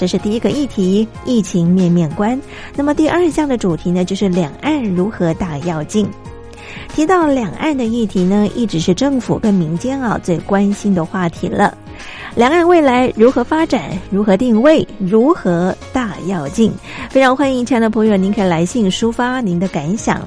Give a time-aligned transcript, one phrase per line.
[0.00, 2.40] 这是第一个议题，疫情面面观。
[2.74, 6.08] 那么第二项的主题呢，就是两岸如何大跃进。
[6.94, 11.76] 提到两岸的议题呢，一直是政府跟民间啊最关心的话题了。
[12.34, 13.90] 两岸未来如何发展？
[14.10, 14.88] 如何定位？
[14.98, 16.72] 如何大跃进？
[17.10, 20.26] 非常欢迎亲爱的朋友，您可以来信抒发您的感想。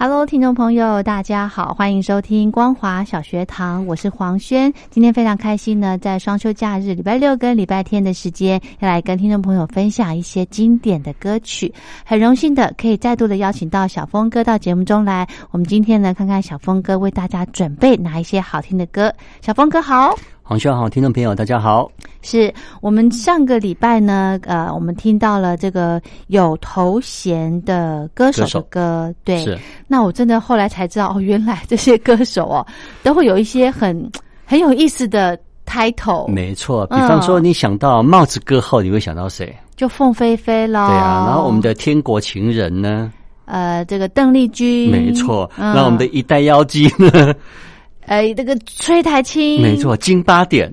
[0.00, 4.72] Hello，听众朋友，大家好，欢迎收听光华小学堂，我是黄轩。
[4.90, 11.74] 今天非常开心呢，在双休假日，礼拜六跟礼拜天的时间，要来跟听众朋友分享一些经典的歌曲。
[12.04, 15.26] 很荣幸的可以再度的邀请到小峰哥到节目中来。
[15.50, 19.12] 我们今天呢，看看小峰哥为大家准备哪一些好听的歌。
[19.40, 20.14] 小峰哥好。
[20.48, 21.92] 黄轩好，听众朋友大家好。
[22.22, 22.50] 是
[22.80, 29.44] 我们上个礼拜呢，呃，我们听到了这个有头衔的歌手的歌，对。
[29.44, 29.58] 是。
[29.86, 32.66] 那我真的后来才知道，哦，原来这些歌手哦，
[33.02, 34.10] 都会有一些很
[34.46, 36.26] 很有意思的 title。
[36.28, 39.54] 没错，比方说你想到帽子歌后，你会想到谁？
[39.76, 40.88] 就凤飞飞咯。
[40.88, 43.12] 对啊，然后我们的天国情人呢？
[43.44, 44.90] 呃，这个邓丽君。
[44.90, 45.50] 没错。
[45.58, 47.34] 那我们的一代妖姬呢？
[48.08, 50.72] 呃，这个崔台青，没错，金八点，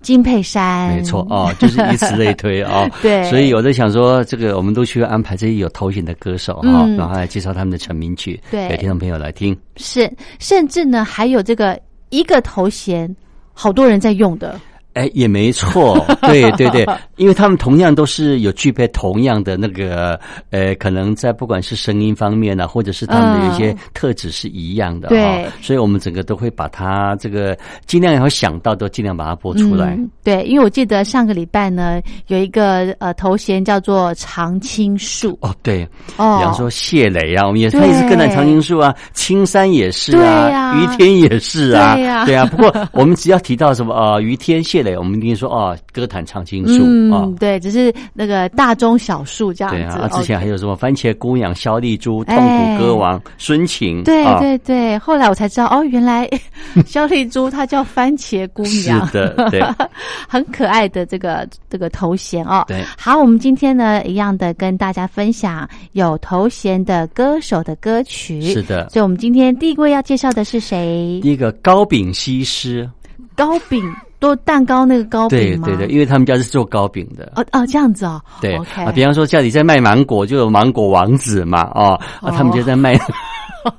[0.00, 2.88] 金佩珊，没错哦，就是以此类推哦。
[3.02, 9.56] 对，所以我在想说，这个我们都需要安排这些有头衔的歌手哈，然后来介绍他们的成名曲，对，给听众朋友来听。
[9.76, 11.78] 是，甚至呢，还有这个
[12.08, 13.14] 一个头衔，
[13.52, 14.58] 好多人在用的。
[14.94, 16.84] 哎，也没错， 对对对，
[17.16, 20.18] 因为他们同样都是有具备同样的那个，
[20.50, 27.56] 呃，可能在不管是声音方面呢，或者是他们的一些特质是一样的，对，所以我们整个都会把它这个
[27.86, 29.96] 尽量要想到，都尽量把它播出来。
[30.24, 35.38] 对，因为我记得上个礼拜呢，有一个呃头衔叫做常青树。
[35.40, 35.84] 哦，对，
[36.16, 42.44] 哦，比方说谢磊啊，我们也他也是跟在常青树啊，青山也是啊，于天也是啊，对啊，对啊。
[42.46, 44.79] 不过我们只要提到什么呃，于天谢。
[44.98, 49.96] 我们一定说哦，歌坛常青树啊，对，只是那个大中小树这样子。
[49.98, 54.02] 对啊，之前还有什么番茄姑娘、肖丽珠、痛苦歌王孙晴。
[54.04, 56.28] 对对对，后来我才知道哦，原来
[56.86, 59.62] 肖丽珠她叫番茄姑娘，是的，对，
[60.28, 62.64] 很可爱的这个这个头衔哦。
[62.66, 68.40] 对，好，我们今天呢一样的跟大家分享有头衔的歌手的歌曲。
[68.42, 71.18] 是的，所以我们今天第一位要介绍的是谁？
[71.22, 72.88] 第一个高饼西施，
[73.34, 73.82] 高饼。
[74.20, 75.66] 做蛋糕那个糕饼吗？
[75.66, 77.32] 对对对，因为他们家是做糕饼的。
[77.34, 78.20] 哦哦，这样子哦。
[78.40, 82.98] 对啊，比方说家里在卖芒果，就有芒果王子嘛，哦，啊，他们就在卖。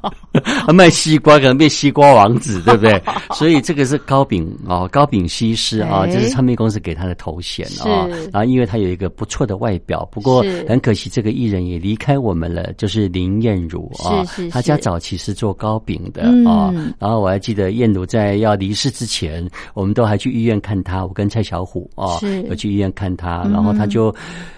[0.73, 3.01] 卖西瓜可能变西瓜王子，对不对？
[3.35, 8.07] 所以这个是高饼哦，高饼西施啊，这是唱片公司给他的头衔啊。
[8.31, 14.23] 然后因为他有一个不错的外表，不过很可惜这个艺人也离开我们了，就是林燕如啊。
[14.49, 16.71] 他家早期是做糕饼的啊。
[16.99, 24.13] 然后我还记得燕如在要离世之前，我们都还去医院看他，我跟蔡小虎啊，有去医院看他，然后他就。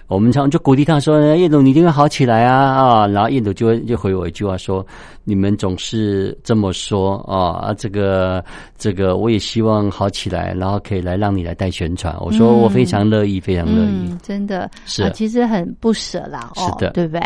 [0.07, 4.85] 我们常就鼓励他说：“叶总，你一定会好起来啊！”啊，然后燕总就就回我一句话说
[5.25, 8.43] ：“你们总是这么说啊啊，这个
[8.77, 17.21] 这个，我也希望好起来，然后可以来让你来带宣传。”我说：“我非常乐意，非常乐意。”真的是，其实很不舍啦，是的，对不对？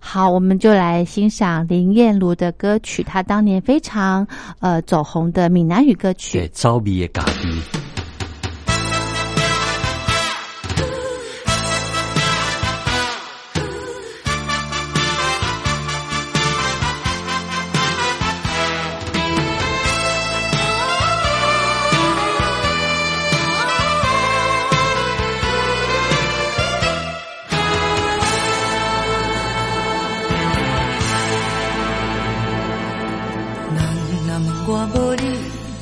[0.00, 4.26] 好，我们就来欣赏林燕如的歌曲，她当年非常
[4.60, 7.06] 呃走红的闽南语歌曲《招米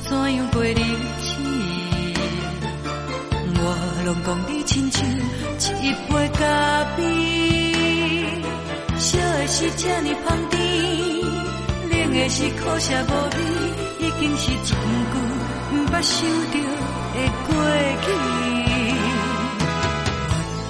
[0.08, 0.78] 怎样袂认
[1.20, 1.34] 得？
[3.58, 3.62] 我
[4.04, 5.04] 拢讲你亲像
[5.82, 6.40] 一杯咖
[6.96, 6.98] 啡，
[8.98, 10.54] 烧的是这么香甜，
[11.90, 13.36] 冷的是苦涩无味，
[13.98, 14.78] 已经是很
[15.10, 15.14] 久
[15.72, 16.14] 毋捌想
[16.52, 16.54] 着
[17.14, 17.16] 的
[17.48, 17.50] 过
[18.02, 18.06] 去。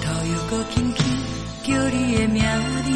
[0.01, 0.97] 回搁轻轻
[1.63, 2.41] 叫你的名
[2.85, 2.89] 字，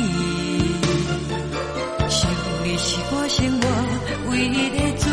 [2.09, 2.19] 想
[2.63, 3.63] 你是我生活
[4.31, 5.05] 唯一的主。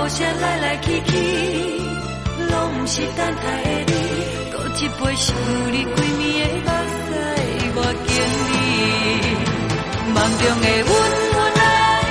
[0.00, 1.12] 无声来来去去，
[2.48, 3.92] 拢毋是等待的你。
[4.50, 5.36] 干一杯，想
[5.70, 7.10] 你归暝的目屎，
[7.76, 8.12] 我经
[8.48, 8.50] 历。
[10.14, 10.90] 梦中的阮，
[11.32, 11.60] 阮来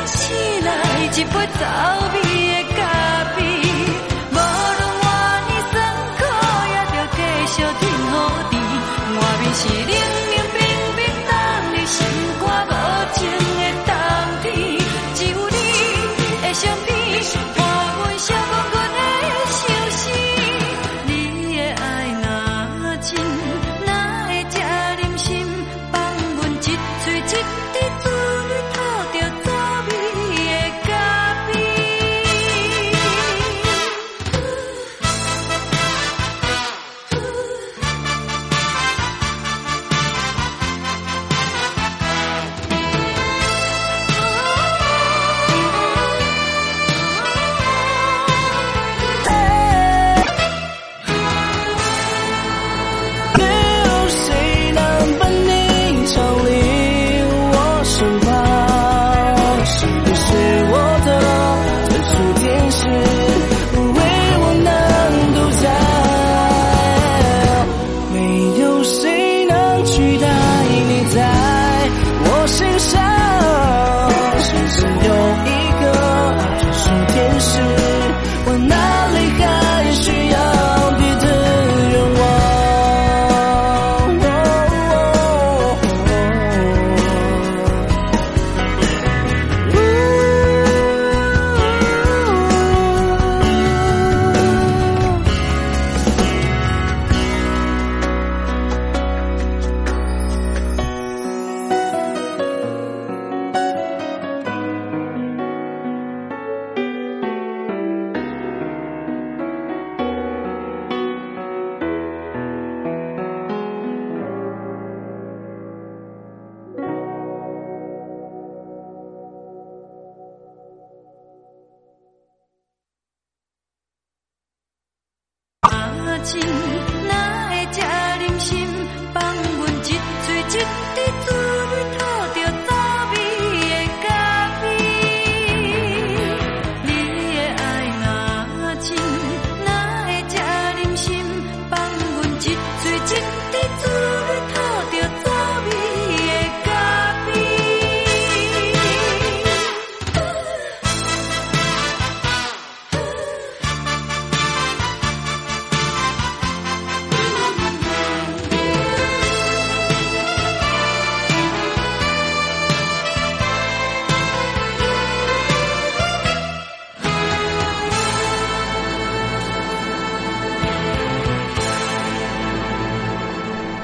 [0.06, 0.18] 醒
[0.64, 0.70] 来，
[1.16, 2.29] 一杯酒。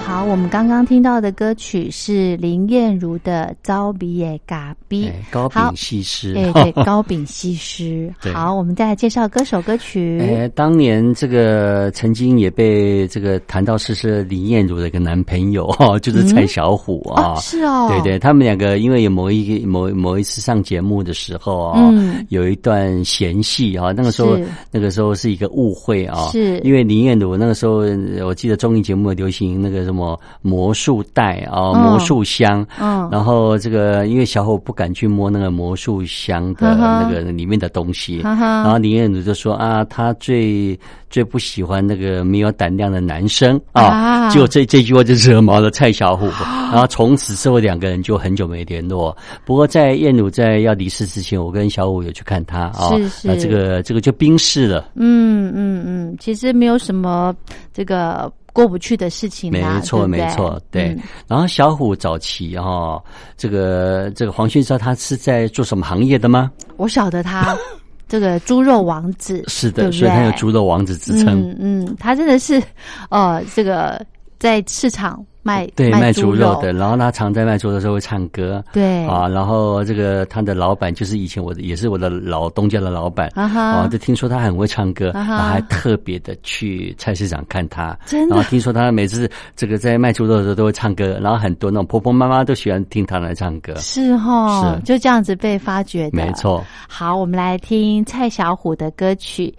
[0.06, 0.32] 的咖啡》。
[0.50, 8.14] 刚刚听到的歌曲是林燕如的《招比耶嘎比》，高丙西施，对对， 高丙西施。
[8.34, 10.20] 好，我们再来介绍歌手歌曲。
[10.22, 21.94] 哎，当年这个曾经也被这个谈到是是林燕如的一个男朋友哈， 就是蔡小虎啊，是哦，对对，他们两个因为有某一个某某一次上节目的时候啊，
[22.30, 24.38] 有一段嫌隙啊，那个时候
[24.72, 27.84] 那个时候是一个误会啊，是因为林燕如那个时候
[28.26, 29.95] 我记得综艺节目流行那个什么。
[30.42, 40.78] 魔术袋啊，魔术箱，嗯，然后这个因为小虎不敢去摸那个魔术箱的那个里面的东西，然后林彦祖就说啊，他最
[41.10, 46.26] 最不喜欢那个没有胆量的男生啊，就这这句话就惹毛了蔡小虎，
[46.72, 49.16] 然后从此之后两个人就很久没联络。
[49.46, 52.92] 不过在彦祖在要离世之前，我跟小虎有去看他啊，
[53.24, 54.90] 那这个这个就冰释了。
[54.96, 57.34] 嗯嗯嗯，其实没有什么
[57.74, 58.32] 这个。
[58.56, 60.98] 过不去的事情，没错，没错，对。
[61.28, 63.04] 然后小虎早期哈，
[63.36, 66.50] 这个这个黄轩知道他是在做什么行业的吗？
[66.78, 67.54] 我晓得他
[68.08, 71.54] 这个猪肉王子是的，所以他有猪肉王子之称。
[71.60, 72.64] 嗯，他真的是
[73.10, 74.02] 呃，这个
[74.40, 75.22] 在市场。
[75.46, 79.06] 卖对卖猪肉的，然后他常在卖猪肉的时候会唱歌，对。
[79.06, 87.96] 啊，然后这个他的老板就是以前我的也是我的老东家的老板啊，就听说他很会唱歌，然后还特别的去菜市场看他，
[88.28, 94.82] 然后听说他每次这个在卖猪肉的时候都会唱歌，然后很多那种婆婆妈妈都喜欢听他来唱歌，是哈，是。
[94.82, 96.64] 就这样子被发掘的，没错。
[96.88, 99.54] 好，我们来听蔡小虎的歌曲。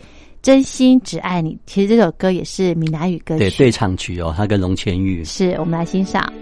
[0.46, 6.32] 真心只爱你，其实这首歌也是闽南语歌曲，对对唱曲哦，他跟龙千玉，是我们来欣赏。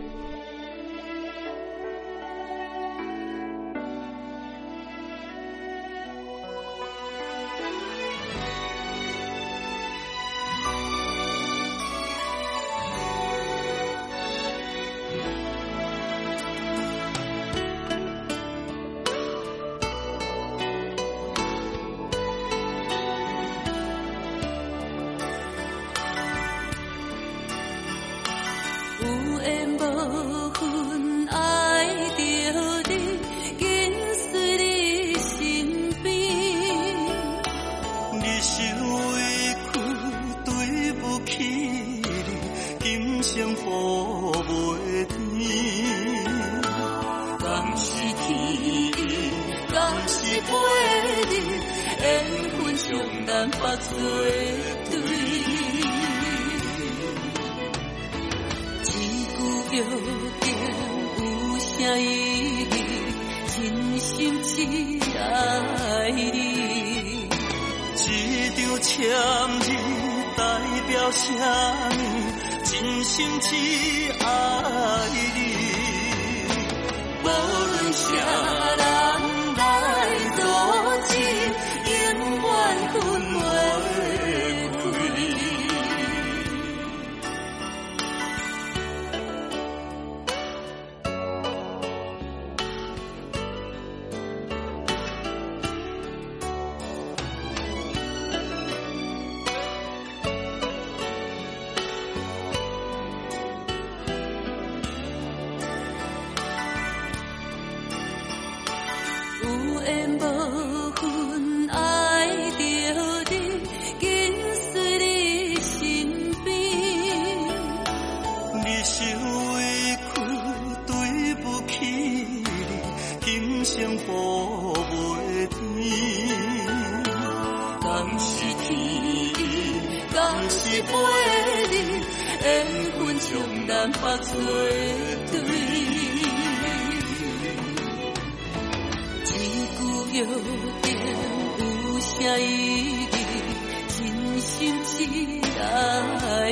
[109.86, 110.13] 约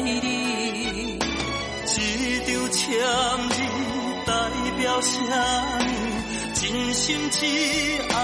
[0.05, 1.19] 你。
[1.95, 1.97] 一
[2.45, 2.81] 张签
[3.51, 3.55] 字
[4.27, 4.31] 代
[4.79, 5.33] 表什么？
[6.55, 6.61] 真
[6.95, 7.47] 心只
[8.13, 8.17] 爱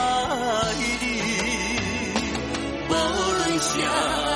[1.01, 1.05] 你，
[2.89, 4.28] 无论啥。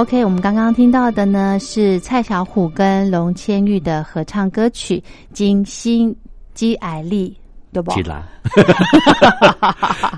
[0.00, 4.96] OK，我们刚刚听到的呢是蔡小虎跟龙千玉的合唱歌曲
[5.34, 6.16] 《金星
[6.54, 7.36] 姬爱丽》，
[7.74, 7.92] 对不？
[7.92, 8.22] 吉郎，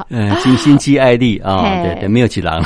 [0.08, 2.62] 嗯， 金星姬爱丽啊，对对，没有吉郎。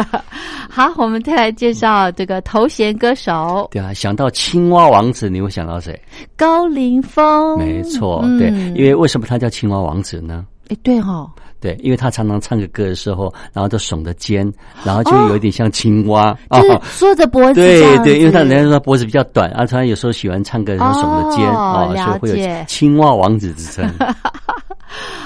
[0.70, 3.68] 好，我们再来介绍这个头衔歌手。
[3.70, 6.00] 对啊，想到青蛙王子，你会想到谁？
[6.38, 7.58] 高凌风。
[7.58, 10.46] 没错，对，因为为什么他叫青蛙王子呢？
[10.70, 11.30] 哎，对哈。
[11.60, 14.52] 对，因为他常常唱个歌的时候，然后都耸着肩，
[14.84, 17.54] 然后就有一点像青蛙哦，缩着脖子。
[17.54, 23.90] 对对，因为他人家说他脖子比较短，啊，他有时候喜欢唱歌，然后耸着肩啊，所以会有青蛙王子之称。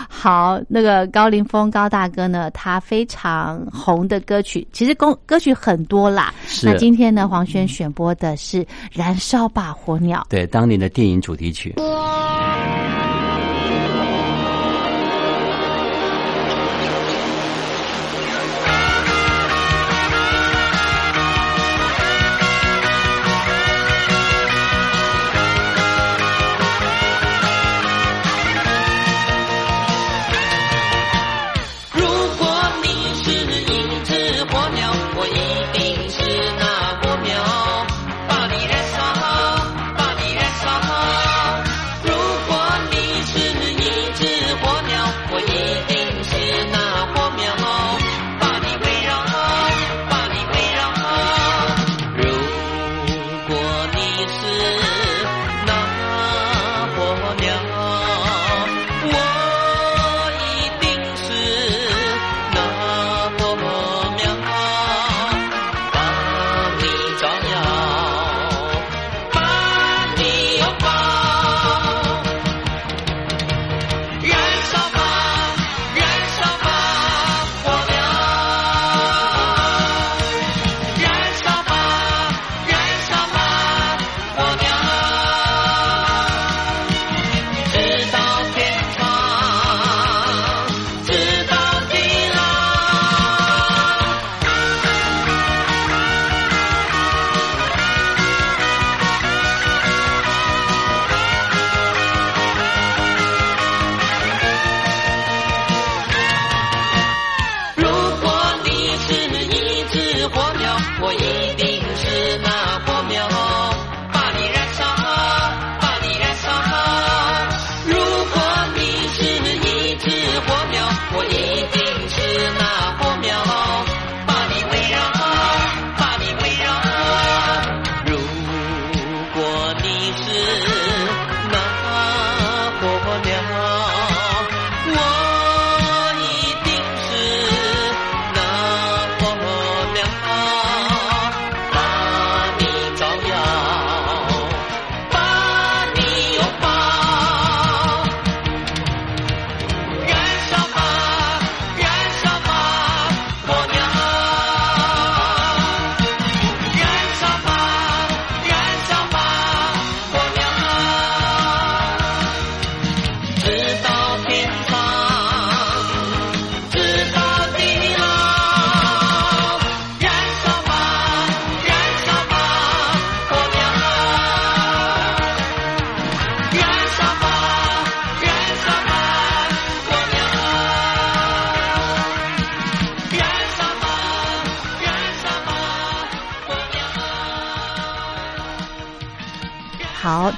[0.08, 6.32] 好，那个高凌风高大哥呢，他非常红的歌曲，其实歌歌曲很多啦。
[6.62, 8.62] 那今天呢，黄轩选播的是
[8.92, 11.74] 《燃烧吧火鸟》，对，当年的电影主题曲。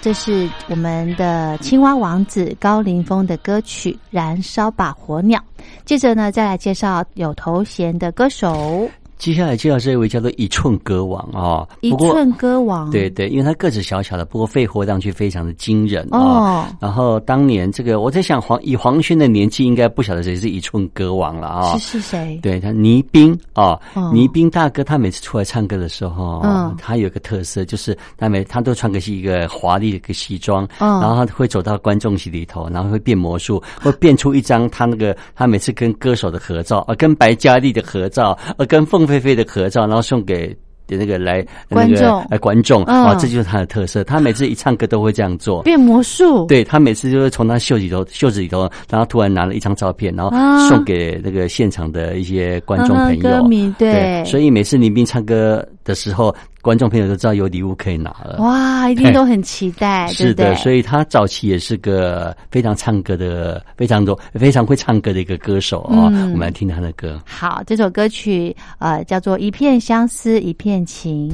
[0.02, 5.38] 这是我们的青蛙王子高凌风的歌曲《燃烧吧火鸟》。
[5.84, 8.90] 接着呢，再来介绍有头衔的歌手。
[9.22, 16.66] 接下来介绍这一位叫做一寸歌王啊，一寸歌王，对对，因为他个子小小的，不过肺活量却非常的惊人哦。
[16.80, 21.78] 然后当年这个，我在想黄以黄轩的年纪，应该不晓得谁是一寸歌王了啊？
[21.78, 22.36] 是是谁？
[22.42, 23.78] 对他倪斌啊，
[24.12, 39.11] 倪斌大哥，他每次出来唱歌的时候，嗯，他有一个特色，就是他每他都穿个是一个华丽的一个西装，嗯，然后他会走到观众席里头，然后会变魔术，会变出一张他那个他每次跟歌手的合照啊，跟白嘉丽的合照，呃，跟凤。
[39.12, 40.56] 菲菲的合照，然后送给
[40.88, 44.04] 那个来观众，来观众啊，这就是他的特色。
[44.04, 46.46] 他每次一唱歌都会这样做，变魔术。
[46.46, 53.22] 对他每次就是从他袖里头、袖子里头，然后突然拿了一张照片，然后送给那个现场的一些观众朋友。
[53.22, 56.34] 歌迷对，所以每次林斌唱歌的时候。
[56.62, 66.04] 观众朋友都知道有礼物可以拿了，哇，一定都很期待，是的，所以他早期也是个非常唱歌的、非常多、非常会唱歌的一个歌手啊。
[66.04, 67.20] 我们来听他的歌。
[67.26, 71.28] 好，这首歌曲呃叫做《一片相思一片情》。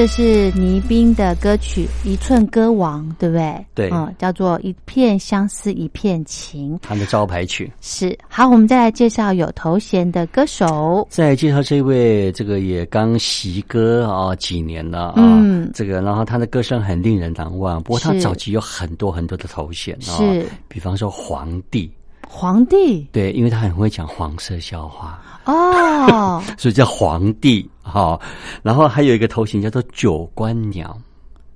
[0.00, 3.66] 这是倪斌的歌曲《一寸歌王》，对不对？
[3.74, 8.18] 对，嗯，叫做《一片相思一片情》，他的招牌曲是。
[8.26, 11.06] 好，我们再来介绍有头衔的歌手。
[11.10, 17.82] 再介绍这位，这个也刚习歌啊几年了啊，这个，然后他的歌声很令人难忘。
[17.82, 21.92] 不过他早期有很多很多的头衔啊，是，比方说皇帝。
[22.32, 28.18] 皇帝对，因为他很会讲黄色笑话哦， 所以叫皇帝哈。
[28.62, 30.96] 然后还有一个头型叫做九官鸟。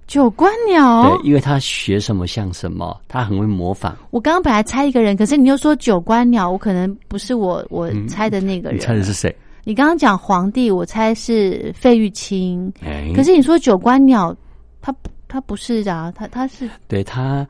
[0.07, 3.97] 九官鸟，对，因为他学什么像什么，他很会模仿。
[4.11, 8.79] 我刚刚本来猜一个人，可是你又说九官鸟，我可能不是我我猜的那个人。
[8.79, 9.35] 你猜的是谁？
[9.63, 12.71] 你刚刚讲皇帝，我猜是费玉清。
[12.85, 14.37] 哎，可是你说九官鸟，
[14.83, 14.95] 他
[15.29, 17.47] 他不是啊，他他是对他。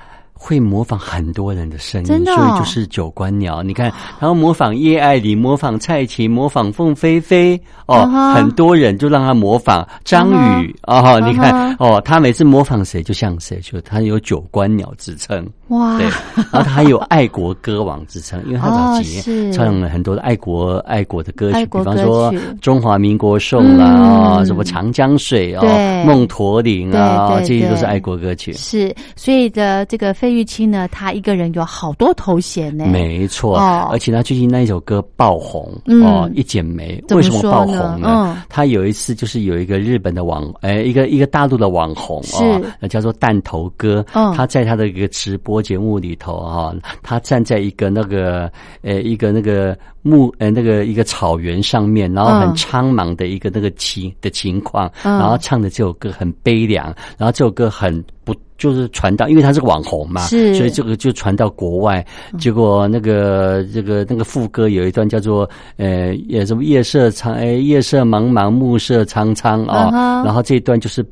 [0.46, 3.62] 会模仿很多人的声音，所以就是九官鸟。
[3.62, 3.86] 你看，
[4.20, 8.04] 然后模仿叶爱玲，模仿蔡琴，模仿凤飞飞哦，
[8.34, 10.30] 很多人就让他模仿张
[10.60, 11.18] 宇哦。
[11.20, 15.96] 你看哦，他每次模仿谁就像谁，就他有九官鸟之称哇。
[15.96, 16.06] 对，
[16.52, 22.30] 然后他还有爱国歌王之称， 因为他早期唱了很多的爱国爱国的歌曲，比方说
[22.60, 25.64] 《中华民国颂》啦啊，什么《长江水》啊，
[26.04, 28.52] 《梦驼铃》啊，这些都是爱国歌曲。
[28.52, 30.12] 是，所以的这个。
[30.14, 32.86] 费玉清呢，他一个人有好多头衔呢。
[32.86, 33.56] 没错，
[33.90, 38.42] 而且他最近那一首歌爆红哦，《一剪梅》为什么爆红呢？
[38.48, 48.50] 他有一次就是有一个日本的网，哎，一个一个大陆的网红哦，叫做弹头哥，他在他的一个直播节目里头啊，他站在一个那个
[48.82, 58.32] 呃一个那个木呃那个一个草原上面，然后很苍茫的一个那个情的情况，然后唱的这首歌很悲凉，然后这首歌很不。
[58.56, 62.02] 就是传到，因为他是网红嘛，所以这个就传到国外。
[62.38, 70.22] 结果那个这个那个副歌有一段叫做呃，也什么夜色苍哎，夜色茫茫，暮色苍苍啊。
[70.24, 71.04] 然后这一段就是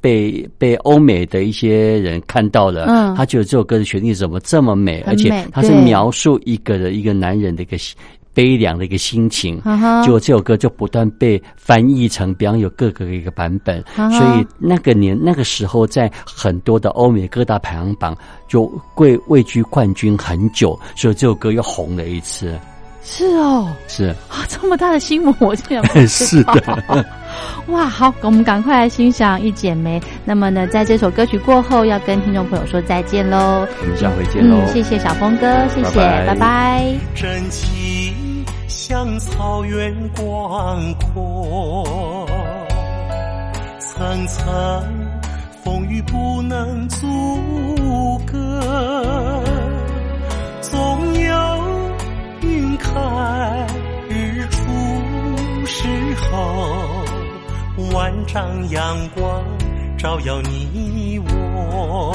[0.00, 7.76] 被被欧美的一些人看到了，他觉得这首歌的旋律怎么这么美，而且他是描述一个的一个男人的一个。
[8.36, 9.58] 悲凉的一个心情，
[10.04, 18.14] 就这首歌就不断被翻译成，比方有各个一个版本，所以那个年那个时候，在很多的欧美各大排行榜
[18.46, 22.54] 就位位居冠军很久，所以这首歌又红了一次。
[23.08, 27.06] 是哦，是啊，这么大的心魔这样 是的。
[27.68, 30.00] 哇，好，我们赶快来欣赏《一剪梅》。
[30.24, 33.64] 那么呢，在这首歌曲过后，要跟听众朋友说再见喽。
[33.80, 34.60] 我们下回见喽。
[34.72, 36.96] 谢谢小峰哥，谢谢，拜拜。
[38.68, 42.26] 像草原广阔，
[43.78, 45.08] 层层
[45.64, 49.42] 风雨不能阻隔，
[50.60, 51.62] 总有
[52.42, 53.66] 云开
[54.08, 55.88] 日出时
[56.30, 59.42] 候，万丈阳光
[59.96, 62.14] 照耀你我，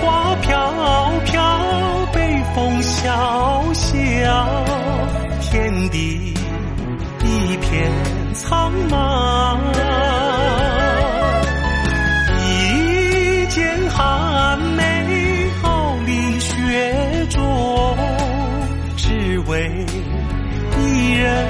[0.00, 0.72] 花飘
[1.24, 1.40] 飘。
[2.12, 4.64] 北风萧萧，
[5.40, 6.34] 天地
[7.22, 7.90] 一片
[8.34, 9.58] 苍茫。
[12.42, 14.82] 一剑寒梅
[15.62, 17.96] 傲立雪中，
[18.96, 19.86] 只为
[20.78, 21.46] 一人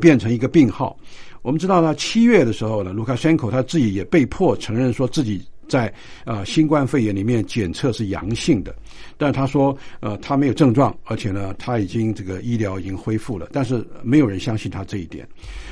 [0.00, 0.98] 变成一个病号。
[1.42, 5.90] 我们知道呢，七月的时候呢，卢卡申科他自己也被迫承认说自己在
[6.24, 8.74] 呃新冠肺炎里面检测是阳性的，
[9.16, 15.26] 但他说呃他没有症状，而且呢他已经这个医疗已经恢复了，但是没有人相信他这一点。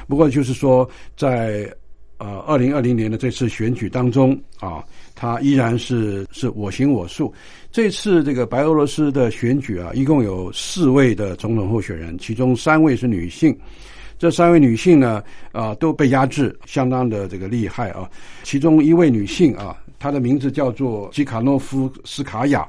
[0.07, 1.71] 不过就是说在
[2.17, 4.83] 呃二零二零年的这次选举当中啊，
[5.15, 7.31] 他依然是是我行我素。
[7.71, 13.55] 这次这个白俄罗斯的选举啊，一共有四位的总统候选人，其中三位是女性。
[14.19, 18.11] 这三位女性呢，啊，都被压制，相当的这个厉害啊。
[18.43, 22.67] 其中一位女性啊，她的名字叫做吉卡诺夫斯卡娅。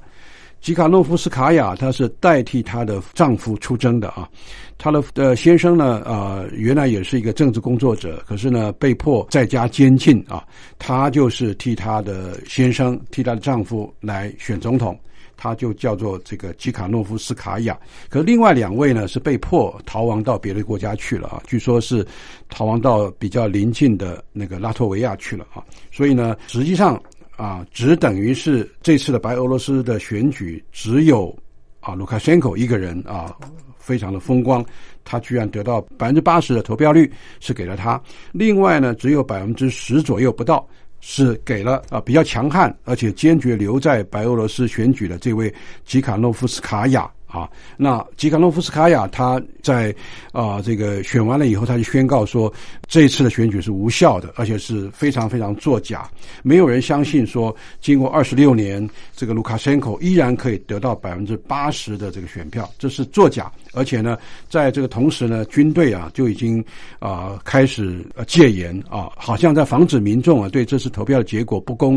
[0.62, 4.30] 吉卡诺夫斯卡娅，她是代替她的丈夫出征的啊。
[4.78, 10.46] 她的呃先生呢，啊，原来也是一个政治工作者，可是呢，被迫在家监禁啊。
[10.78, 15.00] 她就是替她的先生，替她的丈夫来选总统。
[15.42, 22.06] 他就叫做这个基卡诺夫斯卡娅，可另外两位呢是被迫逃亡到别的国家去了啊，据说是
[22.50, 27.02] 逃亡到比较邻近的那个拉脱维亚去了啊，所以呢，实际上
[27.38, 31.34] 啊，只等于是这次的白俄罗斯的选举只有
[31.80, 33.34] 啊卢卡申科一个人啊，
[33.78, 34.62] 非常的风光，
[35.06, 38.02] 他居然得到百分之八十的投票率是给了他，
[38.34, 40.68] 另外呢只有百分之十左右不到。
[41.02, 45.54] 是给了啊比较强悍而且坚决留在白俄罗斯选举的这位
[45.86, 47.10] 吉卡诺夫斯卡娅。
[47.30, 49.94] 啊，那吉卡诺夫斯卡娅他在
[50.32, 52.52] 啊这个选完了以后，他就宣告说，
[52.88, 56.10] 这一次的选举是无效的，而且是非常非常作假，
[56.42, 63.52] 没有人相信说，经过二十六年，这个卢卡申科依然可以得到百分之八十的这个选票，这是作假。
[63.80, 64.18] 而且呢，
[64.50, 66.62] 在这个同时呢，军队啊就已经
[67.00, 71.96] 啊开始戒严啊，好像在防止民众啊对这次投票的结果不公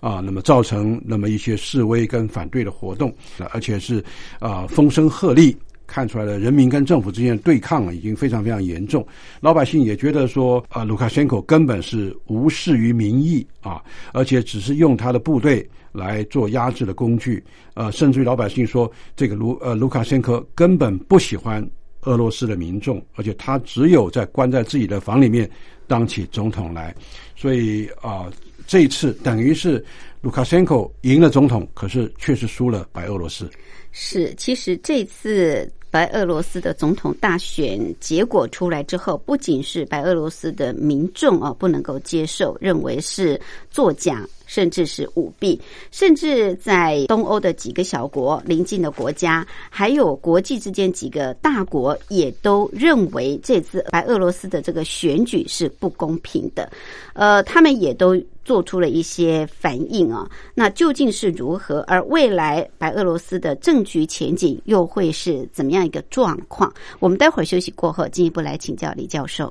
[0.00, 3.10] 啊，那么造成那么一些示威跟反对的活动，
[3.52, 4.04] 而且是
[4.38, 4.66] 啊。
[4.68, 5.54] 风声鹤唳，
[5.92, 9.06] 看出来了，人民跟政府之间的对抗，已经非常非常严重。
[9.40, 13.82] 老百姓也觉得说，啊，卢卡申科根本是无视于民意啊，
[14.14, 17.44] 而且只是用他的部队来做压制的工具。
[17.74, 21.62] 呃，甚至于老百姓说，这个卢呃卢卡申科根本不喜欢
[22.04, 25.48] 俄罗斯的民众，而且他只有在关在自己的房里面
[25.86, 26.94] 当起总统来。
[27.36, 28.32] 所以啊，
[28.66, 29.84] 这一次等于是
[30.22, 33.50] 卢卡申科赢了总统，可是确实输了白俄罗斯。
[33.90, 43.38] 是，其实这次白俄罗斯的总统大选结果出来之后，不仅是白俄罗斯的民众啊不能够接受，认为是
[43.70, 44.26] 作假。
[44.52, 45.58] 甚至是舞弊，
[45.90, 56.70] 甚至在东欧的几个小国、邻近的国家，还有国际之间几个大国，也都认为这次白俄罗斯的这个选举是不公平的。
[57.14, 60.28] 呃，他们也都做出了一些反应啊。
[60.54, 61.80] 那究竟是如何？
[61.86, 66.70] 而未来白俄罗斯的政局前景又会是怎么样一个状况？
[67.00, 69.50] 我们待会儿休息过后，进一步来请教李教授。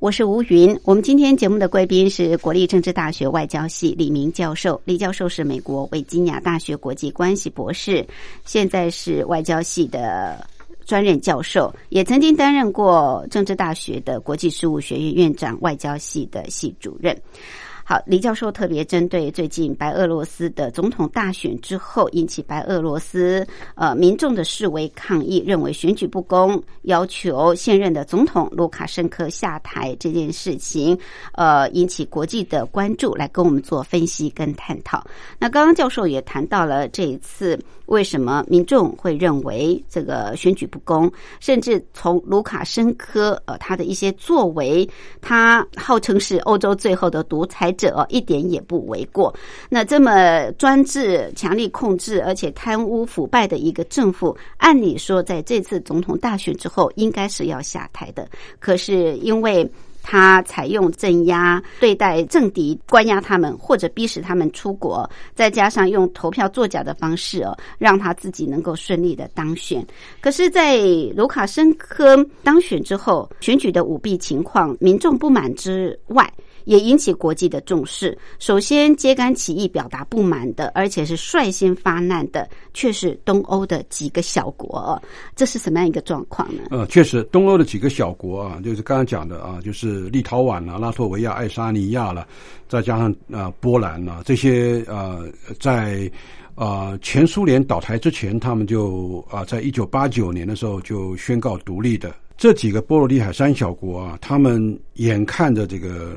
[0.00, 4.80] 我是吴云，我们今天节目的贵宾是国立政治大学外交系李明教授。
[4.84, 8.06] 李教授是美国维吉尼亚大学国际关系博士，
[8.44, 10.46] 现在是外交系的
[10.86, 17.20] 专任教授，也曾经担任过政治大学的国际事务学院院长、外交系的系主任。
[17.88, 30.98] 好，李教授特别针对最近白俄罗斯的总统大选之后引起白俄罗斯呃民众的示威抗议，认为选举不公，要求现任的总统卢卡申科下台这件事情，
[31.32, 35.02] 呃引起国际的关注，来跟我们做分析跟探讨。
[35.38, 41.10] 那刚刚教授也谈到了这一次为什么民众会认为这个选举不公，
[41.40, 44.86] 甚至从卢卡申科呃他的一些作为，
[45.22, 47.74] 他号称是欧洲最后的独裁。
[47.78, 49.34] 者一点也不为过。
[49.70, 58.28] 那这么专制、强力控制，而且贪污腐败的一个政府，按理说在这次总统大选之后，应该是要下台的。
[58.58, 59.66] 可是因为
[60.02, 69.86] 他采用镇压对待政敌，关押他们，或者逼使他们出国，再加上用投票作假的方式哦，让他自己能够顺利的当选。
[70.22, 70.78] 可是，在
[71.14, 76.32] 卢卡申科当选之后，选举的舞弊情况，民众不满之外。
[76.68, 78.16] 也引起国际的重视。
[78.38, 85.02] 首先揭竿起义表达不满的，而且是率先发难的，却是东欧的几个小国。
[85.34, 86.64] 这是什么样一个状况呢？
[86.70, 92.28] 呃，确实，东欧的几个小国啊，就是刚刚讲的啊，就是立陶宛啊、拉脱维亚、爱沙尼亚了，
[92.68, 95.26] 再加上啊波兰啊，这些呃，
[95.58, 96.10] 在
[96.54, 102.14] 啊前苏联倒台之前，他们就啊，在一九八九年的时候就宣告独立的。
[102.38, 106.16] 这几个波罗的海三小国啊，他们眼看着这个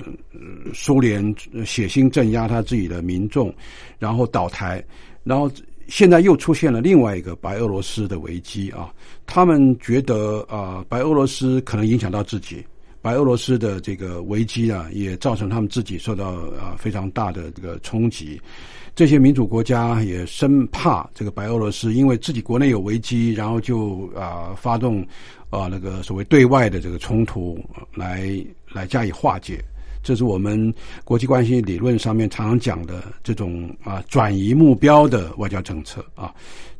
[0.72, 1.24] 苏联
[1.66, 3.52] 血腥镇压他自己的民众，
[3.98, 4.86] 然后倒台，
[5.24, 5.52] 然后
[5.88, 8.94] 现在又出现了另外一个白俄罗斯的危机啊，
[9.26, 12.64] 他们觉得啊，白俄罗斯可能影响到自己，
[13.02, 18.40] 白俄罗斯的这个危机啊，也造成他们自己受到啊非常大的这个冲击。
[18.94, 25.02] 这些民主国家也生怕这个白俄罗斯因为自己国内有危机，然后就啊发动
[25.50, 27.58] 啊那个所谓对外的这个冲突
[27.96, 28.30] 来
[28.72, 29.64] 来加以化解。
[30.04, 30.72] 这是我们
[31.04, 36.34] 国际关系理论上面常常讲的这种啊转移目标的外交政策啊，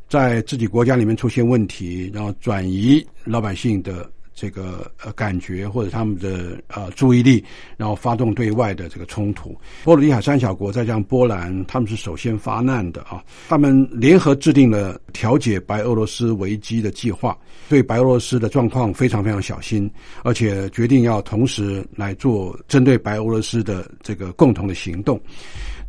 [0.08, 4.08] 在自己国家里面出现问题，然后转移老百姓的。
[4.42, 7.44] 这个呃感觉或者他们的呃注意力，
[7.76, 9.56] 然后发动对外的这个冲突。
[9.84, 13.22] 波罗的海三小国再加上波兰，他们是首先发难的啊。
[13.48, 17.38] 他们联合制定了调解白俄罗斯危机的计划，
[17.68, 19.88] 对白俄罗斯的状况非常非常小心，
[20.24, 25.20] 而且决定要同时来做针对白俄罗斯的这个共同的行动。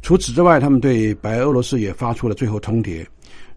[0.03, 3.03] 除此之外，他们对白俄罗斯也发出了最后通牒，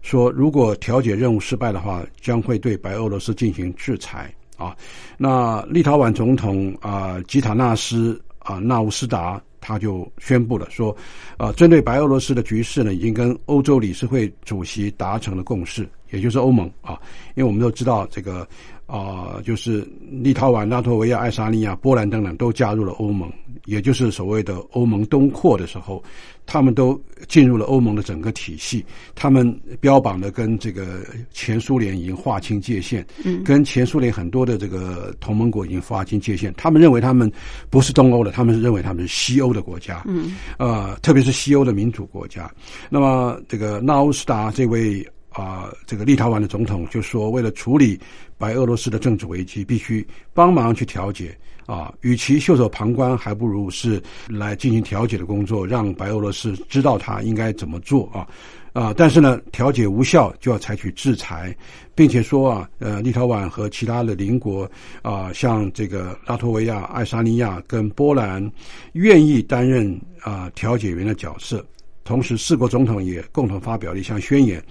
[0.01, 4.33] 说如果调解任务失败的话，将会对白俄罗斯进行制裁。
[4.57, 4.75] 啊，
[5.17, 10.95] 那立陶宛总统啊吉塔纳斯啊纳乌斯达他就宣布了说，
[11.37, 16.99] 啊，针对白俄罗斯的局势呢，已经跟欧洲理事会主席达成了共识，也就是欧盟啊，
[17.35, 18.47] 因为我们都知道这个。
[18.87, 23.29] 啊，就是立陶宛、拉脱维亚、爱沙尼亚、波兰等等都加入了欧盟，
[23.65, 26.01] 也就是所谓的欧盟东扩的时候，
[26.45, 26.97] 他们都
[27.27, 28.85] 进入了欧盟的整个体系。
[29.13, 29.45] 他们
[29.81, 36.53] 标榜的跟这个前苏联已经划清界限，嗯，跟前苏联很多的这个同盟国已经划清界限。
[36.53, 37.29] 他们认为他们
[37.69, 42.49] 不是东欧的，他们是认为他们是西欧的国家，嗯，呃，特别是西欧的民主国家。
[42.89, 45.05] 那么这个纳乌斯达这位。
[45.37, 47.99] 啊，这个立陶宛的总统就说，为了处理
[48.39, 51.37] 白俄罗斯的政治危机，必须帮忙去调解。
[51.67, 58.25] 啊，与其袖手旁观，还不如是来进行调解的工作，让白俄罗斯知道他应该怎么做啊。
[58.71, 61.53] 啊，但是呢，调解无效就要采取制裁，
[61.93, 64.69] 并且说啊，呃，立陶宛和其他的邻国
[65.01, 68.49] 啊，像这个拉脱维亚、爱沙尼亚跟波兰，
[68.93, 71.63] 愿意担任啊调解员的角色。
[72.05, 74.63] 同时，四国总统也共同发表了一项宣言。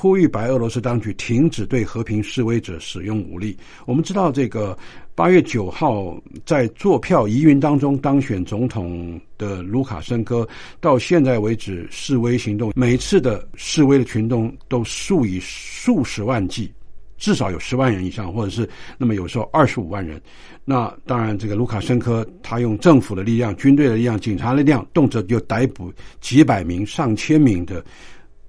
[0.00, 3.56] 呼吁白俄罗斯当局停止对和平示威者使用武力。
[3.84, 4.78] 我们知道，这个
[5.12, 10.46] 八月九号在坐票疑云当中当选总统的卢卡申科，
[10.78, 16.72] 到现在为止示威行动，每次的示威的群众都数以数十万计
[17.16, 18.68] 至少有十万人以上，或者是
[18.98, 20.22] 那么有时候二十五万人。
[20.64, 27.84] 那当然，这个卢卡申科他用政府的力量、军队的力量、警察力量，动辄就逮捕几百名、上千名的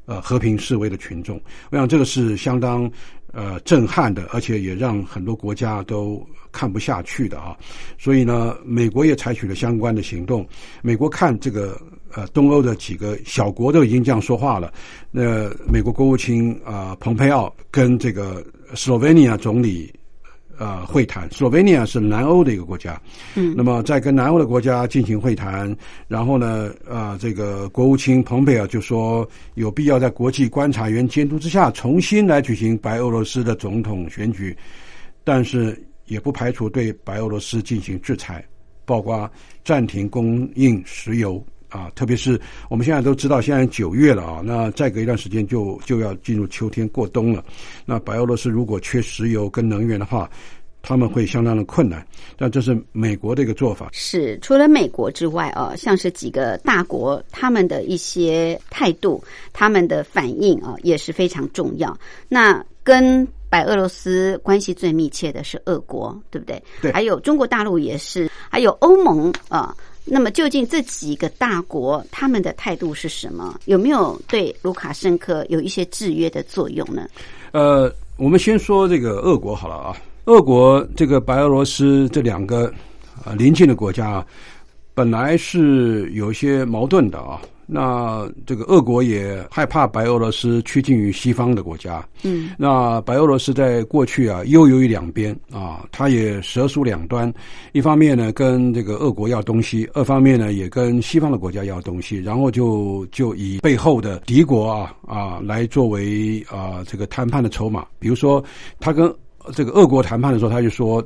[0.09, 1.39] 呃和平示威的群众。
[1.69, 2.91] 我想这个是相当
[3.31, 7.55] 呃震撼的，而且也让很多国家都看不下去的啊。
[7.97, 10.43] 所以呢，美国也采取了相关的行动。
[10.81, 11.79] 美国看这个
[12.15, 14.73] 呃东欧的几个小国都已经这样说话了。
[15.11, 18.43] 那美国国务卿啊蓬佩奥跟这个
[18.73, 19.93] 斯洛文尼亚总理。
[20.59, 23.01] 呃，会谈，斯洛文尼亚是南欧的一个国家，
[23.35, 25.73] 嗯，那么在跟南欧的国家进行会谈，
[26.09, 34.53] 然后呢，呃，这个国务卿蓬佩尔就说有必要在国际观察员监督之下重新来举行白俄罗斯的总统选举，
[35.23, 38.43] 但是也不排除对白俄罗斯进行制裁，
[38.83, 39.31] 包括
[39.63, 41.41] 暂停供应石油。
[41.69, 42.39] 啊，特别是
[42.69, 47.43] 我们现在都知道，现在九月了啊，那再隔一段时间就就要进入秋天过冬了。
[47.85, 50.29] 那白俄罗斯如果缺石油跟能源的话，
[50.81, 52.05] 他们会相当的困难。
[52.37, 53.89] 但这是美国的一个做法。
[53.91, 61.95] 是除了美国之外啊，像是几个大国，他们的一些态度、他们的反应啊，也是非常重要。
[62.27, 66.63] 那跟白俄罗斯关系最密切的是俄国，对不对？
[66.81, 66.91] 对。
[66.93, 69.75] 还有中国大陆也是，还有欧盟啊。
[70.11, 73.59] 那么，究竟这几个大国他们的态度是什么？
[73.65, 77.07] 有没有对卢卡申科有一些制约的作用呢？
[77.51, 79.95] 呃，我们先说这个俄国好了啊。
[80.25, 82.71] 俄国这个白俄罗斯这两个
[83.23, 84.25] 啊邻近的国家啊，
[84.93, 87.41] 本来是有些矛盾的啊。
[87.71, 97.31] 那这个俄国也害怕白俄罗斯趋近于西方的国家，嗯，那白俄罗斯在过去啊又有于两边啊，他也蛇鼠两端，
[97.71, 108.43] 一方面呢跟这个俄国要东西，二方面呢也跟西方的国家要东西，然后就就以背后的敌国啊啊来作为啊这个谈判的筹码，比如说
[108.79, 109.13] 他跟
[109.53, 111.05] 这个俄国谈判的时候，他就说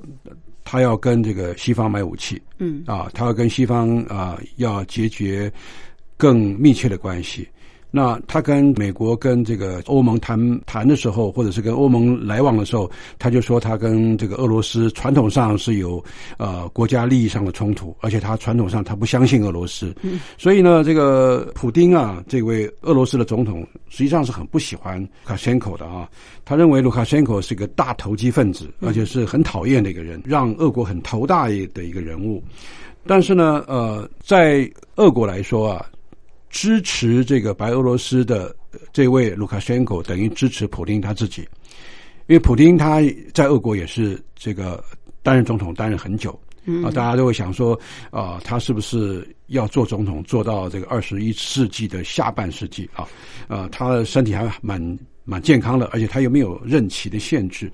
[0.64, 2.82] 他要跟这个西方买武器，嗯。
[2.88, 5.52] 啊，他要跟西方啊要解决。
[6.18, 7.48] 更密切的关系。
[7.96, 10.36] 那他跟美国跟这个欧盟谈
[10.66, 12.90] 谈的时候，或者是跟欧盟来往的时候，
[13.20, 16.04] 他就说他跟这个俄罗斯传统上是有
[16.38, 19.94] 呃国家利益上的冲突，而且他传统上他不相信俄罗斯。
[20.02, 26.10] 嗯，所以呢，这个普丁啊，这位俄罗斯的总统实际上是很不喜欢卢卡申科的啊。
[26.44, 32.44] 他认为卢卡申科是一个大投机分子，而且是很讨厌的一个人，让俄国很头大的一个人物。
[33.06, 35.86] 但是呢，呃，在俄国来说啊。
[36.54, 38.56] 支持这个白俄罗斯的
[38.94, 41.42] 这位卢卡申科等于支持普京他自己，
[42.28, 43.02] 因为普京他
[43.34, 44.82] 在俄国也是这个
[45.24, 46.40] 担任总统担任很久
[46.86, 47.78] 啊，大家都会想说
[48.12, 53.08] 啊，他是不是要做总统做到这个二十一世纪的下半世纪啊？
[53.48, 54.80] 啊，他的身体还蛮
[55.26, 57.70] 蛮健康的，而且他又没有任期的限制。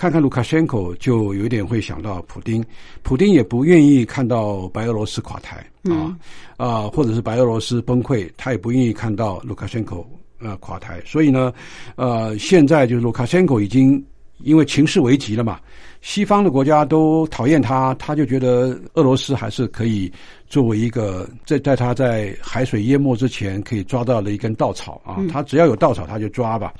[0.00, 2.64] 看看卢卡申科，就有点会想到普丁。
[3.02, 6.16] 普丁也不愿意看到白俄罗斯垮台啊
[6.56, 10.02] 啊，或者是白俄罗斯崩溃，他也不愿意看到卢卡申科
[10.38, 11.02] 呃垮台。
[11.04, 11.52] 所以呢，
[11.96, 14.02] 呃，现在就是卢卡申科已经
[14.38, 15.60] 因为情势危急了嘛，
[16.00, 20.10] 西方的国家都讨厌他，他就觉得俄罗斯还是可以
[20.48, 26.72] 作为一个在在他在海水淹没之前可以抓到的一根稻草啊，他只要有稻草他就抓吧。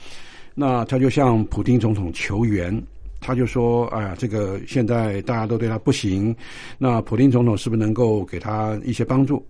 [0.54, 2.82] 那他就向普京总统求援。
[3.20, 6.34] 他就说：“哎呀，这个现在大家都对他不行，
[6.78, 9.44] 那普京总统是不是能够给他一些帮助？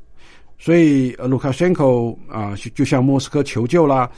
[0.58, 4.10] 所以，卢卡申科啊，就向莫斯科求救啦。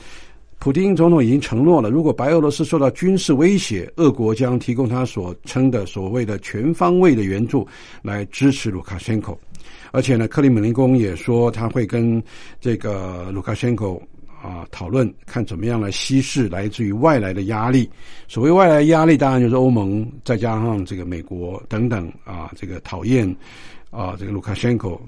[0.59, 7.67] 普京总统已经承诺了，如果白俄罗斯受到军事威胁，俄国将提供他所称的所谓的全方位的援助
[8.01, 9.37] 来支持卢卡申科。
[9.91, 12.21] 而且呢，克里姆林宫也说他会跟
[12.59, 13.97] 这个卢卡申科。”
[14.43, 17.89] 啊，讨论看怎么样来稀释来自于外来的压力。
[18.27, 23.25] 所谓外来压力，当然就是欧盟，再加上这个美国等等啊，这个讨厌
[23.89, 24.99] 啊，这个卢卡申科，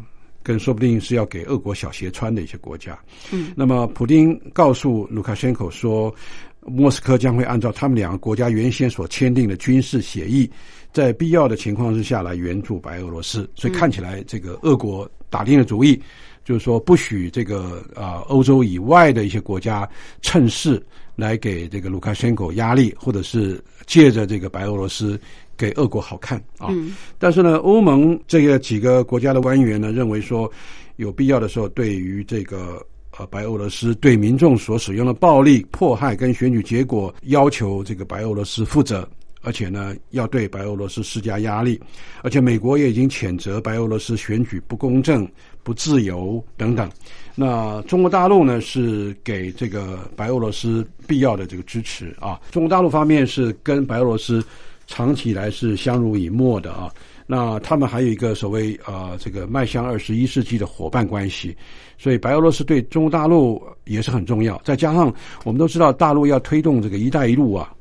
[0.41, 2.97] 跟说不定是要给俄国小鞋穿的一些国家。
[3.33, 6.15] 嗯，那么普京告诉卢卡申科说，
[6.61, 10.49] 莫斯科将会按照他们两个国家原先所签订的军事协议，
[10.93, 13.49] 在必要的情况之下来援助白俄罗斯。
[13.53, 16.01] 所以看起来，这个俄国打定了主意。
[16.45, 19.89] 就是说，不许这个啊，欧洲以外的一些国家
[20.21, 20.81] 趁势
[21.15, 25.19] 来给这个卢卡申科压力，或者是借着这个白俄罗斯
[25.57, 26.69] 给俄国好看啊。
[27.17, 30.49] 但是呢，欧盟这个几个国家的官员呢，认为说
[30.97, 32.79] 有必要的时候，对于这个
[33.17, 39.09] 呃白俄罗斯对民众所使用的暴力迫害跟选举结果，要求这个白俄罗斯负责。
[39.45, 41.79] 而且呢要对白俄罗斯施加压力，
[42.23, 45.25] 而且美国也已经谴责白俄罗斯选举不公正、
[45.63, 46.89] 不自由等等。
[47.35, 52.41] 那中国大陆呢是给这个白俄罗斯必要的这个支持啊。
[52.51, 54.43] 中国大陆方面是跟白俄罗斯
[54.87, 56.91] 长期以来是相濡以沫的啊。
[57.27, 61.57] 那他们还有一个所谓呃这个迈向二十一世纪的伙伴关系，
[61.97, 64.61] 所以白俄罗斯对中国大陆也是很重要。
[64.63, 65.11] 再加上
[65.43, 67.73] 我们都知道，大陆要推动这个“一带一路”啊，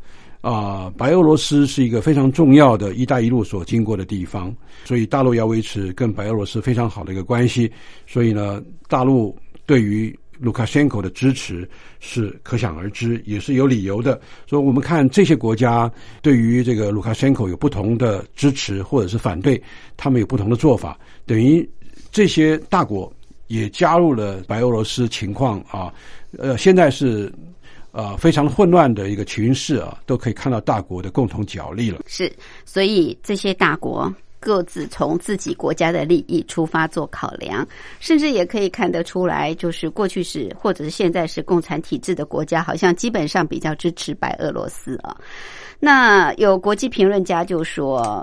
[0.45, 7.73] 啊，白俄罗斯是一个非常重要的一带一路所经过的地方，所以大陆要维持跟白俄罗斯非常好的一个关系。
[8.07, 9.35] 所以呢，大陆
[9.65, 11.67] 对于卢卡申科的支持
[11.99, 14.21] 是可想而知，也是有理由的。
[14.47, 15.91] 所以我们看这些国家
[16.21, 19.59] 对于这个卢卡申科有不同的支持或者是反对，
[19.97, 20.99] 他们有不同的做法。
[21.25, 21.67] 等于
[22.13, 23.11] 这些大国
[23.47, 25.91] 也加入了白俄罗斯情况啊，
[26.37, 27.33] 呃，现在是
[27.95, 32.01] 呃非常混乱的一个群势啊，都可以看到大国的共同角力了。
[32.07, 32.31] 是，
[32.67, 34.13] 所以这些大国。
[34.41, 37.67] 各自从自己国家的利益出发做考量，
[37.99, 45.17] 甚至也可以看得出来，就是过去是或者是现在是共产体制的国家，好像基本上比较支持白俄罗斯啊。
[45.81, 48.23] 那有国际评论家就说，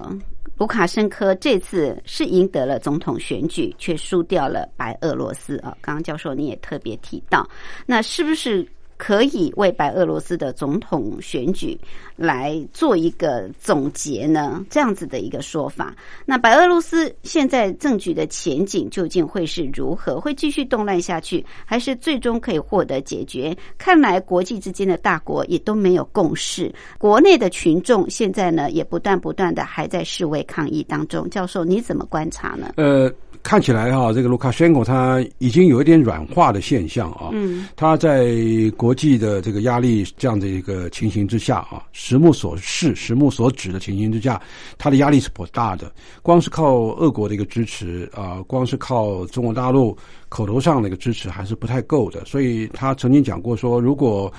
[0.59, 5.75] 卢卡申科这次是赢得了总统选举，却输掉了白俄罗斯啊。
[5.81, 7.49] 刚刚教授你也特别提到，
[7.87, 8.63] 那是不是？
[9.01, 11.75] 可以为白俄罗斯的总统选举
[12.15, 14.63] 来做一个总结呢？
[14.69, 15.91] 这样子的一个说法。
[16.23, 20.21] 那白俄罗斯现在政局的前景究竟会是如何？
[20.21, 23.57] 会继续动乱下去，还是最终可以获得解决？
[23.75, 31.27] 看来国际之间的大国也都没有共识，国内的群众现在呢也不断不断的还在示威抗议当中。
[31.31, 32.73] 教授，你怎么观察呢？
[32.77, 33.11] 呃。
[33.43, 37.29] 看起来哈，这个卢卡申科他已经有一点软化的现象啊。
[37.31, 38.33] 嗯，他在
[38.77, 44.39] 国际的这个压力这样的一个情形之下啊，实目所示、实目所指的情形之下，
[44.77, 45.91] 他的压力是颇大的。
[46.21, 49.97] 光是靠俄国的一个支持啊，光是靠中国大陆
[50.29, 52.23] 口头上的一个支持还是不太够的。
[52.25, 54.31] 所以他曾经讲过说，如果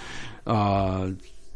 [0.45, 1.03] 啊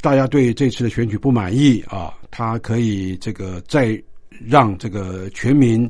[0.00, 4.02] 大家对这次的选举不满意啊，他可以这个再
[4.44, 5.88] 让这个全民。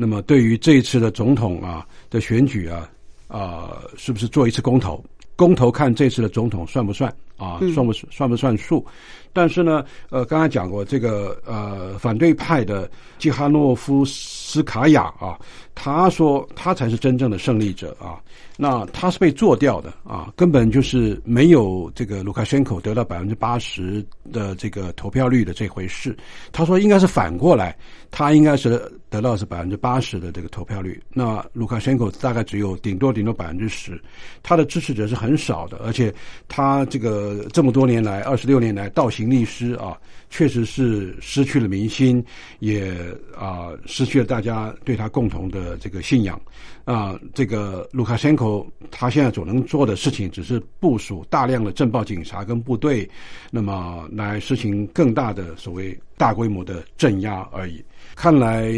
[0.00, 2.88] 那么，对于这一次的总统啊的选举啊，
[3.26, 5.04] 啊，是不是做一次公投？
[5.34, 7.58] 公投看这次的总统算不算啊？
[7.72, 8.84] 算不算不算数？
[9.32, 15.38] 但是呢，呃，刚才讲过这个呃，反对派的季哈诺夫斯卡娅啊，
[15.74, 18.18] 他说他才是真正的胜利者啊。
[18.60, 26.16] 那他是被做掉的啊，根本就是没有这个卢卡申科得到百分之八十的这个投票率的这回事。
[26.50, 27.76] 他说应该是反过来，
[28.10, 31.00] 他应该是得到是百分之八十的这个投票率。
[31.12, 34.02] 那卢卡申科大概只有顶多顶多百分之十，
[34.42, 36.12] 他的支持者是很少的，而且
[36.48, 39.96] 他这个这么多年来二十六年来倒行逆施啊，
[40.30, 42.24] 确实是失去了民心，
[42.60, 42.92] 也
[43.36, 46.40] 啊失去了大家对他共同的这个信仰。
[46.84, 53.08] 啊，这个卢卡申科他现在所能做的事情，只是部署大量的政报警察跟部队，
[53.50, 57.84] 那么来实行更大的所谓大规模的镇压而已。
[58.14, 58.72] 看来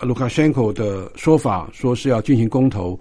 [0.00, 3.00] 卢卡申科的说法说是要进行公投，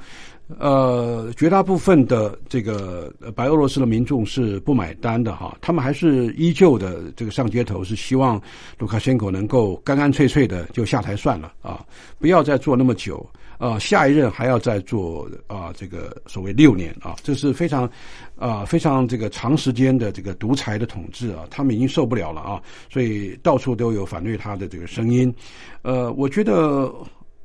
[0.59, 8.39] 呃，绝大部分的这个白俄罗斯的民众是不买单的哈，他们还是依旧的这个上街头，是希望
[8.77, 11.85] 卢卡申科能够干干脆脆的就下台算了啊，
[12.19, 13.25] 不要再做那么久。
[13.59, 17.89] 啊，下一任还要再做啊，这个所谓六年啊，这是非常
[18.35, 25.33] 啊非常这个长时间的这个独裁的统治啊，他们已经受不了了啊，所以到处都有反对他的这个声音。
[25.81, 26.93] 呃，我觉得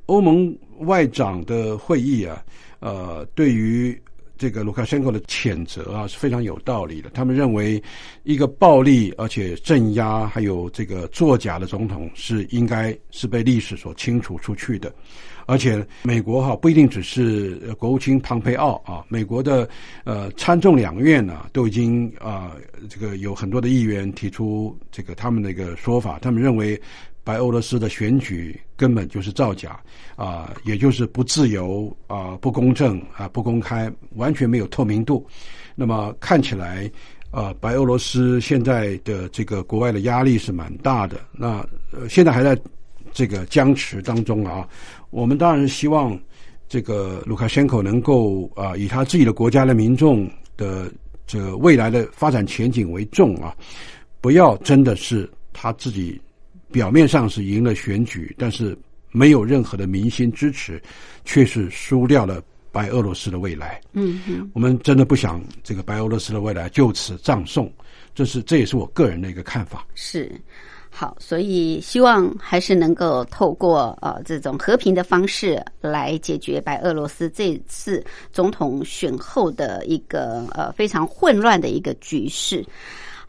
[0.07, 2.43] 欧盟外长的会议啊，
[2.79, 3.99] 呃，对于
[4.37, 7.09] 这个卢卡申科的谴责啊是非常有道理的。
[7.09, 7.81] 他们认为
[8.23, 14.93] 一个暴力而且镇压还有这个作假的总统是应该是被历史所清除出去的。
[15.45, 19.67] 而且美国哈不一定只是国务卿庞培奥啊，美国的
[20.03, 22.55] 呃参众两院呢都已经啊
[22.87, 26.79] 这个有很多的议员提出这个他们的一个说法，他们认为
[27.29, 29.79] 白俄罗斯的选举根本就是造假
[30.15, 35.23] 啊，也就是不自由啊、不公正啊、不公开，完全没有透明度。
[35.75, 36.89] 那么看起来
[37.29, 41.63] 啊，白俄罗斯现在的这个国外的压力是蛮大的，那
[42.09, 42.59] 现在还在
[43.13, 44.67] 这个僵持当中啊。
[45.11, 46.19] 我们当然是希望
[46.67, 50.27] 这个卢卡申科能够啊，以他自己的国家的民众
[50.57, 50.91] 的
[51.27, 53.55] 这个未来的发展前景为重啊，
[54.19, 56.19] 不要真的是他自己
[56.71, 58.77] 表面上是赢了选举，但是
[59.11, 60.81] 没有任何的民心支持，
[61.25, 62.41] 却是输掉了
[62.71, 63.81] 白俄罗斯的未来。
[63.93, 67.71] 嗯哼，我们真的不想这个白俄罗斯的未来就此葬送，
[68.13, 69.85] 这是这也是我个人的一个看法。
[69.95, 70.31] 是。
[70.91, 78.03] 好，所以希望还是能够透过呃这种和平的方式来解决白俄罗斯这次
[78.33, 82.65] 总统选后的一个呃非常混乱的一个局势。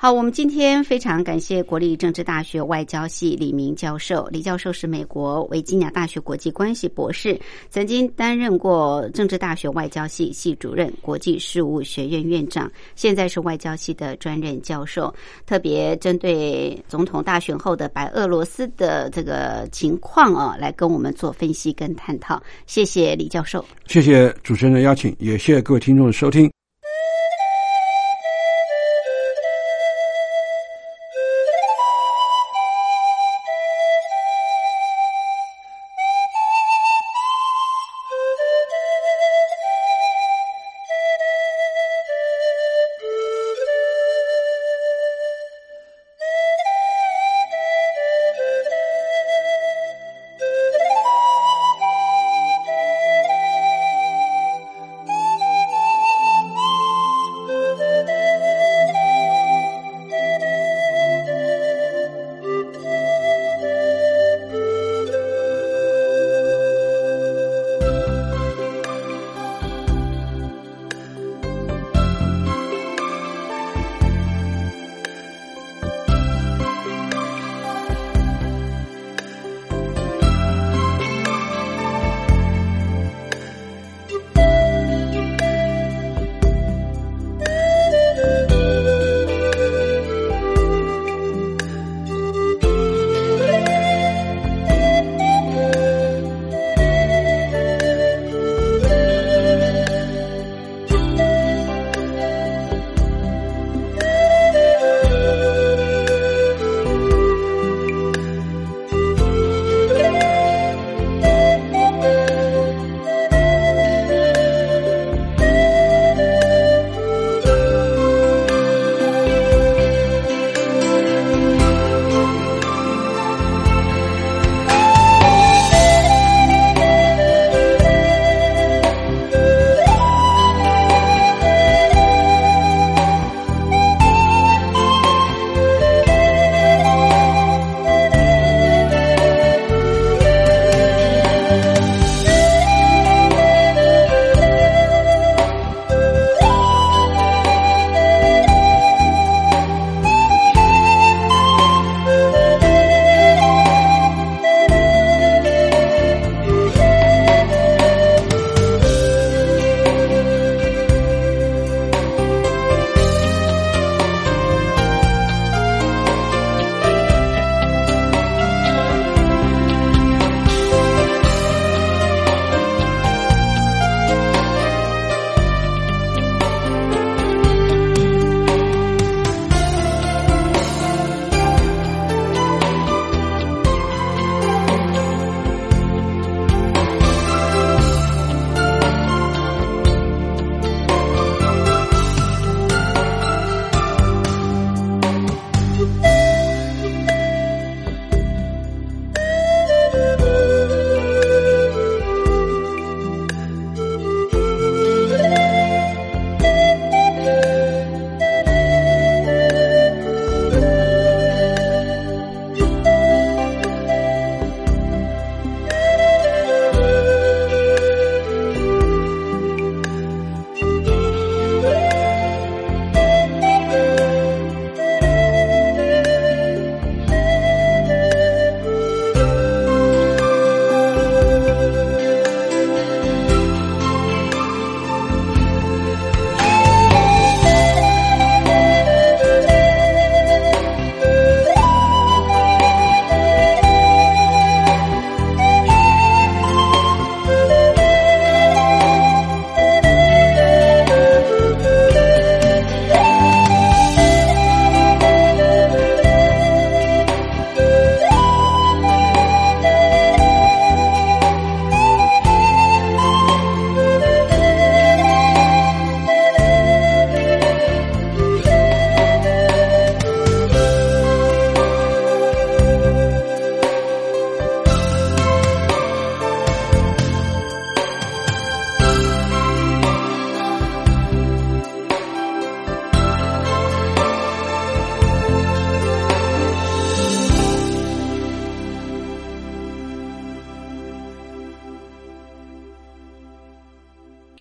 [0.02, 4.26] 好，我们今天非常感谢国立政治大学外交系李明教授。
[4.32, 7.38] 李教授是美国维吉尼亚大学国际关系博士，
[7.68, 15.14] 曾经担任过政治大学外交系系主任、国际事务学院院长，现在是外交系的专任教授。
[15.44, 22.42] 特别针对总统大选后的白俄罗斯的这个情况啊，来跟我们做分析跟探讨。
[22.64, 26.50] 谢谢李教授，谢谢主持人的邀请，也谢谢各位听众的收听。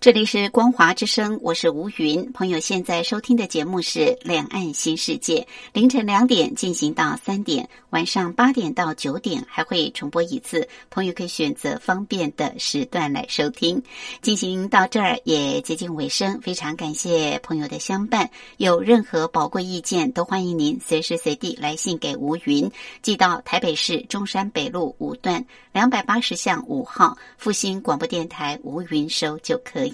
[0.02, 2.32] 这里是光华之声，我是吴云。
[2.32, 5.42] 朋友现在收听的节目是《两岸新世界》，
[5.74, 10.70] 凌晨两点进行到三点，晚上八点到九点还会重播一次。
[10.90, 13.84] 朋友可以选择方便的时段来收听。
[14.22, 18.32] 进行到这儿也接近尾声，非常感谢朋友的相伴。
[18.56, 22.72] 有任何宝贵意见，都欢迎您随时随地来信给吴云，
[23.02, 29.90] 寄到台北市中山北路五段两百八十巷五号复兴广播电台吴云收就可以。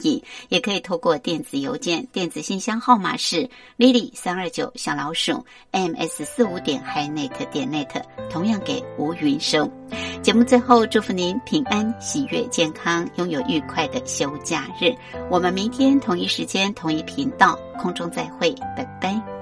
[0.50, 9.70] 也可以透过电子邮件，电子信箱号码是 lily 三二九小老鼠 ms 四五点 hinet 点 net，同样给吴云收。
[10.22, 14.94] 节目最后祝福您平安、喜悦、健康，拥有愉快的休假日。
[15.30, 19.35] 我们明天同一时间、同一频道空中再会，拜拜。